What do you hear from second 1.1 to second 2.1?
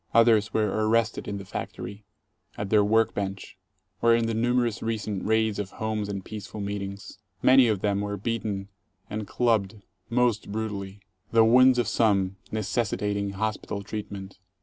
in the factory,